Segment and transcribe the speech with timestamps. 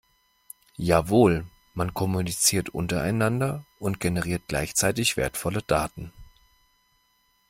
[0.77, 1.45] Jawohl,
[1.75, 6.11] man kommuniziert untereinander und generiert gleichzeitig wertvolle Daten.